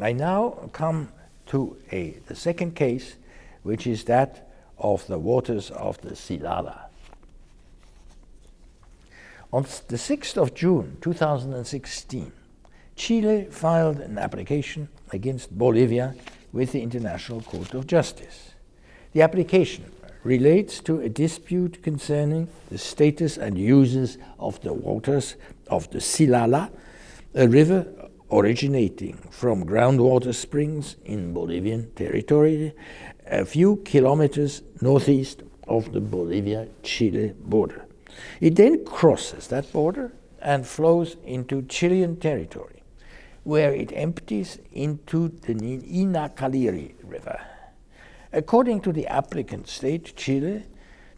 I 0.00 0.12
now 0.12 0.70
come 0.72 1.10
to 1.46 1.76
a, 1.90 2.18
the 2.26 2.36
second 2.36 2.76
case, 2.76 3.16
which 3.62 3.86
is 3.86 4.04
that 4.04 4.50
of 4.78 5.06
the 5.06 5.18
waters 5.18 5.70
of 5.70 6.00
the 6.02 6.10
Silala. 6.10 6.87
On 9.50 9.62
the 9.62 9.96
6th 9.96 10.36
of 10.36 10.52
June 10.52 10.98
2016, 11.00 12.32
Chile 12.96 13.46
filed 13.50 13.98
an 13.98 14.18
application 14.18 14.90
against 15.10 15.56
Bolivia 15.56 16.14
with 16.52 16.72
the 16.72 16.82
International 16.82 17.40
Court 17.40 17.72
of 17.72 17.86
Justice. 17.86 18.52
The 19.14 19.22
application 19.22 19.90
relates 20.22 20.80
to 20.80 21.00
a 21.00 21.08
dispute 21.08 21.82
concerning 21.82 22.48
the 22.68 22.76
status 22.76 23.38
and 23.38 23.56
uses 23.56 24.18
of 24.38 24.60
the 24.60 24.74
waters 24.74 25.36
of 25.68 25.90
the 25.92 25.98
Silala, 26.00 26.70
a 27.34 27.48
river 27.48 27.86
originating 28.30 29.16
from 29.30 29.64
groundwater 29.64 30.34
springs 30.34 30.96
in 31.06 31.32
Bolivian 31.32 31.90
territory, 31.92 32.74
a 33.26 33.46
few 33.46 33.76
kilometers 33.76 34.60
northeast 34.82 35.42
of 35.66 35.90
the 35.92 36.00
Bolivia 36.00 36.68
Chile 36.82 37.32
border. 37.38 37.87
It 38.40 38.56
then 38.56 38.84
crosses 38.84 39.48
that 39.48 39.72
border 39.72 40.12
and 40.40 40.66
flows 40.66 41.16
into 41.24 41.62
Chilean 41.62 42.16
territory, 42.16 42.82
where 43.44 43.72
it 43.72 43.92
empties 43.94 44.58
into 44.72 45.28
the 45.28 45.54
Inacaliri 45.54 46.94
River. 47.02 47.40
According 48.32 48.82
to 48.82 48.92
the 48.92 49.06
applicant 49.06 49.68
state, 49.68 50.14
Chile, 50.16 50.64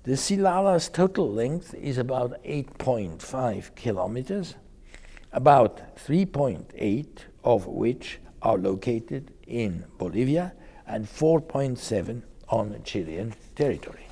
the 0.04 0.12
Silala's 0.12 0.88
total 0.88 1.30
length 1.30 1.74
is 1.74 1.98
about 1.98 2.42
8.5 2.44 3.74
kilometers, 3.74 4.54
about 5.32 5.96
3.8 5.96 7.06
of 7.44 7.66
which 7.66 8.20
are 8.42 8.56
located 8.56 9.32
in 9.46 9.84
Bolivia 9.98 10.54
and 10.86 11.06
4.7 11.06 12.22
on 12.48 12.80
Chilean 12.84 13.34
territory. 13.54 14.09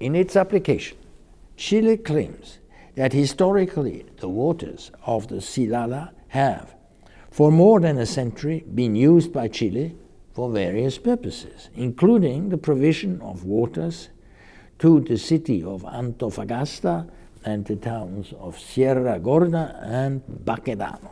In 0.00 0.16
its 0.16 0.34
application, 0.34 0.96
Chile 1.58 1.98
claims 1.98 2.58
that 2.94 3.12
historically 3.12 4.06
the 4.18 4.30
waters 4.30 4.90
of 5.04 5.28
the 5.28 5.36
Silala 5.36 6.10
have, 6.28 6.74
for 7.30 7.52
more 7.52 7.80
than 7.80 7.98
a 7.98 8.06
century, 8.06 8.64
been 8.74 8.96
used 8.96 9.30
by 9.30 9.48
Chile 9.48 9.94
for 10.32 10.50
various 10.50 10.96
purposes, 10.96 11.68
including 11.76 12.48
the 12.48 12.56
provision 12.56 13.20
of 13.20 13.44
waters 13.44 14.08
to 14.78 15.00
the 15.00 15.18
city 15.18 15.62
of 15.62 15.82
Antofagasta 15.82 17.06
and 17.44 17.66
the 17.66 17.76
towns 17.76 18.32
of 18.38 18.58
Sierra 18.58 19.18
Gorda 19.18 19.78
and 19.84 20.22
Baquedano. 20.44 21.10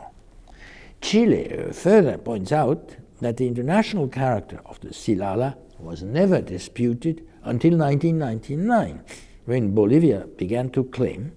Chile 0.99 1.71
further 1.73 2.17
points 2.17 2.51
out 2.51 2.95
that 3.21 3.37
the 3.37 3.47
international 3.47 4.07
character 4.07 4.61
of 4.65 4.79
the 4.81 4.89
Silala 4.89 5.55
was 5.77 6.03
never 6.03 6.41
disputed 6.41 7.25
until 7.43 7.77
1999, 7.77 9.03
when 9.45 9.73
Bolivia 9.73 10.27
began 10.37 10.69
to 10.69 10.83
claim 10.83 11.31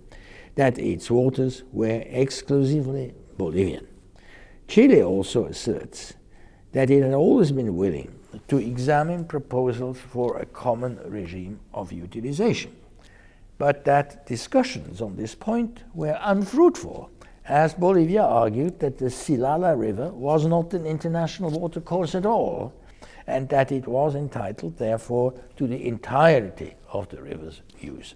that 0.54 0.78
its 0.78 1.10
waters 1.10 1.62
were 1.72 2.02
exclusively 2.06 3.14
Bolivian. 3.38 3.86
Chile 4.68 5.02
also 5.02 5.46
asserts 5.46 6.14
that 6.72 6.90
it 6.90 7.02
had 7.02 7.14
always 7.14 7.52
been 7.52 7.76
willing 7.76 8.18
to 8.48 8.58
examine 8.58 9.24
proposals 9.24 9.98
for 9.98 10.38
a 10.38 10.46
common 10.46 10.98
regime 11.04 11.60
of 11.74 11.92
utilization, 11.92 12.74
but 13.58 13.84
that 13.84 14.26
discussions 14.26 15.00
on 15.00 15.16
this 15.16 15.34
point 15.34 15.84
were 15.94 16.18
unfruitful, 16.22 17.10
as 17.46 17.74
Bolivia 17.74 18.22
argued 18.22 18.78
that 18.80 18.98
the 18.98 19.06
Silala 19.06 19.78
River 19.78 20.10
was 20.10 20.46
not 20.46 20.72
an 20.74 20.86
international 20.86 21.50
watercourse 21.50 22.14
at 22.14 22.26
all, 22.26 22.72
and 23.26 23.48
that 23.48 23.72
it 23.72 23.86
was 23.86 24.14
entitled, 24.14 24.78
therefore, 24.78 25.34
to 25.56 25.66
the 25.66 25.86
entirety 25.86 26.74
of 26.92 27.08
the 27.08 27.22
river's 27.22 27.62
use. 27.80 28.14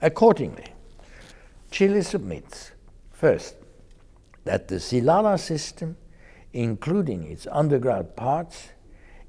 Accordingly, 0.00 0.66
Chile 1.70 2.02
submits, 2.02 2.72
first, 3.10 3.56
that 4.44 4.68
the 4.68 4.76
Silala 4.76 5.38
system, 5.38 5.96
including 6.52 7.24
its 7.24 7.46
underground 7.50 8.16
parts, 8.16 8.68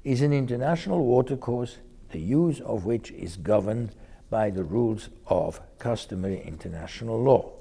is 0.04 0.20
an 0.20 0.32
international 0.32 1.04
watercourse, 1.04 1.78
the 2.10 2.20
use 2.20 2.60
of 2.60 2.84
which 2.84 3.10
is 3.12 3.36
governed 3.36 3.94
by 4.30 4.50
the 4.50 4.64
rules 4.64 5.08
of 5.26 5.60
customary 5.78 6.42
international 6.42 7.20
law. 7.22 7.52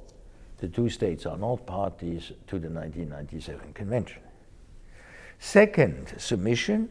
The 0.63 0.69
two 0.69 0.87
states 0.87 1.25
are 1.25 1.35
not 1.35 1.65
parties 1.65 2.31
to 2.47 2.57
the 2.57 2.69
1997 2.69 3.73
convention. 3.73 4.21
Second 5.37 6.13
submission 6.17 6.87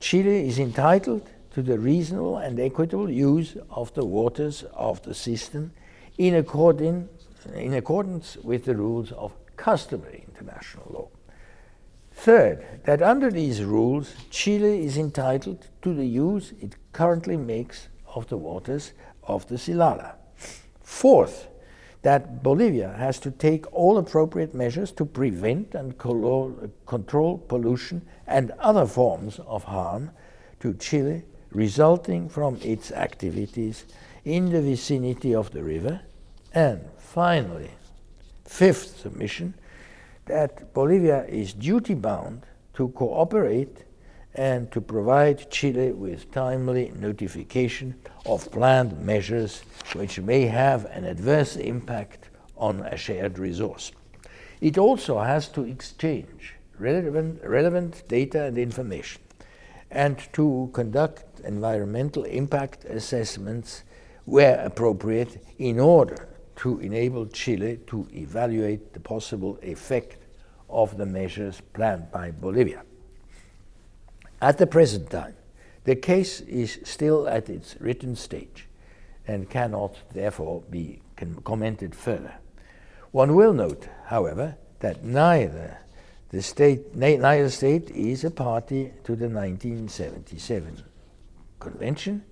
Chile 0.00 0.48
is 0.48 0.58
entitled 0.58 1.28
to 1.50 1.60
the 1.60 1.78
reasonable 1.78 2.38
and 2.38 2.58
equitable 2.58 3.10
use 3.10 3.58
of 3.68 3.92
the 3.92 4.06
waters 4.06 4.64
of 4.72 5.02
the 5.02 5.12
system 5.12 5.72
in, 6.16 6.34
in 6.34 7.74
accordance 7.74 8.36
with 8.38 8.64
the 8.64 8.74
rules 8.74 9.12
of 9.12 9.34
customary 9.56 10.24
international 10.26 10.86
law. 10.88 11.08
Third, 12.12 12.64
that 12.84 13.02
under 13.02 13.30
these 13.30 13.62
rules, 13.62 14.14
Chile 14.30 14.86
is 14.86 14.96
entitled 14.96 15.68
to 15.82 15.92
the 15.92 16.06
use 16.06 16.54
it 16.58 16.76
currently 16.94 17.36
makes 17.36 17.88
of 18.14 18.28
the 18.28 18.38
waters 18.38 18.94
of 19.24 19.46
the 19.48 19.56
Silala. 19.56 20.14
Fourth, 20.80 21.48
that 22.02 22.42
Bolivia 22.42 22.94
has 22.98 23.18
to 23.20 23.30
take 23.30 23.72
all 23.72 23.98
appropriate 23.98 24.54
measures 24.54 24.90
to 24.92 25.04
prevent 25.04 25.74
and 25.74 25.96
control 25.98 27.38
pollution 27.48 28.02
and 28.26 28.50
other 28.58 28.86
forms 28.86 29.38
of 29.46 29.64
harm 29.64 30.10
to 30.60 30.74
Chile 30.74 31.22
resulting 31.50 32.28
from 32.28 32.58
its 32.62 32.90
activities 32.92 33.84
in 34.24 34.50
the 34.50 34.60
vicinity 34.60 35.34
of 35.34 35.50
the 35.52 35.62
river. 35.62 36.00
And 36.54 36.80
finally, 36.98 37.70
fifth 38.44 38.98
submission, 39.00 39.54
that 40.26 40.72
Bolivia 40.74 41.24
is 41.24 41.52
duty 41.52 41.94
bound 41.94 42.46
to 42.74 42.88
cooperate 42.88 43.84
and 44.34 44.70
to 44.72 44.80
provide 44.80 45.50
Chile 45.50 45.92
with 45.92 46.30
timely 46.32 46.92
notification 46.98 47.94
of 48.24 48.50
planned 48.50 48.98
measures 49.00 49.62
which 49.94 50.18
may 50.20 50.46
have 50.46 50.86
an 50.86 51.04
adverse 51.04 51.56
impact 51.56 52.30
on 52.56 52.80
a 52.80 52.96
shared 52.96 53.38
resource. 53.38 53.92
It 54.60 54.78
also 54.78 55.18
has 55.18 55.48
to 55.48 55.64
exchange 55.64 56.54
relevant, 56.78 57.42
relevant 57.44 58.02
data 58.08 58.44
and 58.44 58.56
information 58.56 59.20
and 59.90 60.18
to 60.32 60.70
conduct 60.72 61.40
environmental 61.40 62.24
impact 62.24 62.84
assessments 62.86 63.82
where 64.24 64.64
appropriate 64.64 65.44
in 65.58 65.78
order 65.78 66.28
to 66.56 66.78
enable 66.78 67.26
Chile 67.26 67.80
to 67.86 68.06
evaluate 68.14 68.94
the 68.94 69.00
possible 69.00 69.58
effect 69.62 70.18
of 70.70 70.96
the 70.96 71.04
measures 71.04 71.60
planned 71.74 72.10
by 72.10 72.30
Bolivia. 72.30 72.82
At 74.42 74.58
the 74.58 74.66
present 74.66 75.08
time, 75.08 75.36
the 75.84 75.94
case 75.94 76.40
is 76.40 76.80
still 76.82 77.28
at 77.28 77.48
its 77.48 77.76
written 77.78 78.16
stage 78.16 78.66
and 79.24 79.48
cannot 79.48 79.96
therefore 80.12 80.64
be 80.68 81.00
commented 81.44 81.94
further. 81.94 82.34
One 83.12 83.36
will 83.36 83.52
note, 83.52 83.86
however, 84.06 84.56
that 84.80 85.04
neither 85.04 85.78
the 86.30 86.42
state, 86.42 86.92
neither 86.96 87.50
state 87.50 87.92
is 87.92 88.24
a 88.24 88.32
party 88.32 88.92
to 89.04 89.14
the 89.14 89.28
1977 89.28 90.82
convention, 91.60 92.24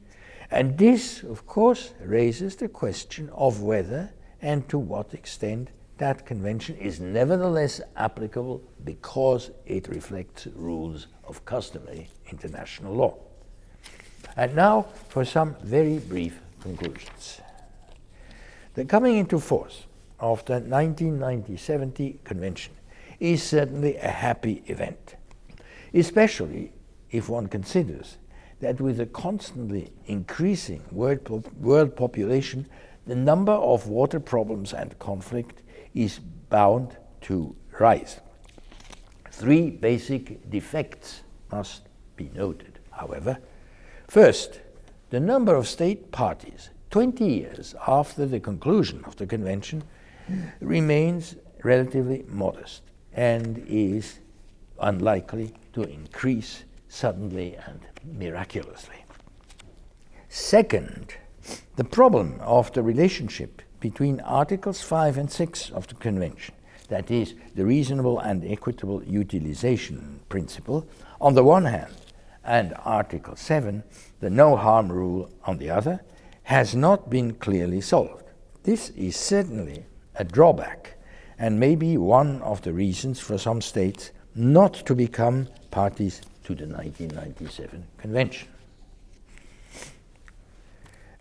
and 0.51 0.77
this, 0.77 1.23
of 1.23 1.47
course, 1.47 1.93
raises 2.01 2.57
the 2.57 2.69
question 2.69 3.31
of 3.33 3.63
whether 3.63 4.11
and 4.43 4.69
to 4.69 4.81
what 4.81 5.15
extent 5.15 5.69
that 5.99 6.27
convention 6.27 6.77
is 6.79 6.99
nevertheless 6.99 7.81
applicable 7.95 8.63
because 8.83 9.53
it 9.65 9.87
reflects 9.87 10.49
rules 10.57 11.07
of 11.31 11.45
customary 11.45 12.09
international 12.31 12.93
law. 12.93 13.17
And 14.37 14.55
now 14.57 14.87
for 15.09 15.25
some 15.25 15.57
very 15.63 15.99
brief 15.99 16.41
conclusions. 16.61 17.41
The 18.75 18.85
coming 18.85 19.17
into 19.17 19.39
force 19.39 19.87
of 20.19 20.45
the 20.45 20.61
1990-70 20.61 22.23
convention 22.25 22.75
is 23.21 23.43
certainly 23.43 23.97
a 23.97 24.09
happy 24.09 24.63
event, 24.67 25.15
especially 25.95 26.73
if 27.11 27.29
one 27.29 27.47
considers 27.47 28.19
that 28.61 28.81
with 28.81 29.01
a 29.01 29.07
constantly 29.07 29.91
increasing 30.07 30.83
world, 30.91 31.25
po- 31.25 31.45
world 31.61 31.97
population, 31.97 32.67
the 33.07 33.15
number 33.15 33.53
of 33.53 33.87
water 33.87 34.21
problems 34.21 34.73
and 34.73 34.99
conflict 34.99 35.63
is 35.95 36.19
bound 36.49 36.97
to 37.23 37.55
rise. 37.79 38.21
Three 39.41 39.71
basic 39.71 40.51
defects 40.51 41.23
must 41.51 41.89
be 42.15 42.31
noted, 42.35 42.79
however. 42.91 43.39
First, 44.07 44.61
the 45.09 45.19
number 45.19 45.55
of 45.55 45.67
state 45.67 46.13
parties 46.13 46.69
20 46.91 47.25
years 47.25 47.75
after 47.87 48.27
the 48.27 48.39
conclusion 48.39 49.03
of 49.07 49.17
the 49.17 49.27
convention 49.27 49.83
remains 50.61 51.37
relatively 51.65 52.27
modest 52.29 52.83
and 53.15 53.65
is 53.67 54.19
unlikely 54.79 55.55
to 55.73 55.85
increase 55.85 56.65
suddenly 56.89 57.57
and 57.67 57.81
miraculously. 58.05 59.07
Second, 60.29 61.15
the 61.77 61.85
problem 61.85 62.39
of 62.43 62.71
the 62.75 62.83
relationship 62.83 63.63
between 63.81 64.21
Articles 64.21 64.83
5 64.83 65.17
and 65.17 65.33
6 65.33 65.71
of 65.71 65.87
the 65.87 65.95
Convention, 65.95 66.55
that 66.91 67.11
is, 67.11 67.35
the 67.55 67.65
reasonable 67.65 68.19
and 68.19 68.45
equitable 68.45 69.03
utilization 69.05 70.21
principle, 70.29 70.87
on 71.21 71.35
the 71.35 71.43
one 71.43 71.65
hand, 71.65 71.95
and 72.45 72.75
Article 72.85 73.37
7, 73.37 73.83
the 74.21 74.31
no 74.31 74.57
harm 74.57 74.93
rule, 74.93 75.31
on 75.45 75.59
the 75.59 75.71
other, 75.71 76.01
has 76.45 76.75
not 76.75 77.09
been 77.09 77.33
clearly 77.35 77.81
solved. 77.81 78.25
This 78.65 78.91
is 78.91 79.17
certainly 79.17 79.85
a 80.17 80.25
drawback 80.25 80.99
and 81.39 81.59
may 81.59 81.75
be 81.75 81.97
one 81.97 82.43
of 82.43 82.61
the 82.63 82.73
reasons 82.73 83.19
for 83.19 83.39
some 83.39 83.61
states 83.61 84.11
not 84.35 84.75
to 84.75 84.95
become 84.95 85.49
parties 85.71 86.21
to 86.45 86.55
the 86.55 86.67
1997 86.67 87.87
Convention. 87.99 88.49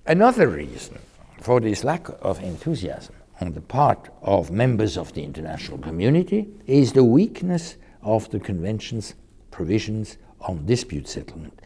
Another 0.05 0.47
reason 0.47 0.97
for 1.41 1.59
this 1.59 1.83
lack 1.83 2.09
of 2.21 2.41
enthusiasm 2.41 3.15
on 3.39 3.53
the 3.53 3.61
part 3.61 4.09
of 4.21 4.51
members 4.51 4.97
of 4.97 5.13
the 5.13 5.23
international 5.23 5.77
community 5.77 6.47
is 6.67 6.93
the 6.93 7.03
weakness 7.03 7.75
of 8.01 8.29
the 8.31 8.39
Convention's 8.39 9.15
provisions 9.51 10.17
on 10.41 10.65
dispute 10.65 11.07
settlement 11.07 11.59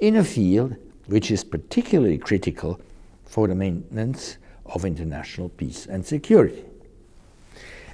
in 0.00 0.16
a 0.16 0.24
field 0.24 0.76
which 1.06 1.30
is 1.30 1.44
particularly 1.44 2.18
critical 2.18 2.80
for 3.24 3.48
the 3.48 3.54
maintenance 3.54 4.38
of 4.66 4.84
international 4.84 5.48
peace 5.50 5.86
and 5.86 6.04
security. 6.04 6.64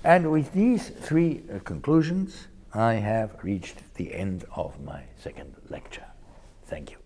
And 0.03 0.31
with 0.31 0.53
these 0.53 0.91
three 0.91 1.43
uh, 1.53 1.61
conclusions, 1.61 2.49
I 2.75 2.95
have 2.95 3.43
reached 3.43 3.95
the 3.95 4.13
end 4.13 4.45
of 4.55 4.81
my 4.85 5.05
second 5.17 5.55
lecture. 5.71 6.05
Thank 6.67 6.91
you. 6.91 7.04